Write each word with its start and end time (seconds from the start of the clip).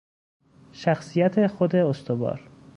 شخصیت 0.71 1.47
خود 1.47 1.75
استوار 1.75 2.49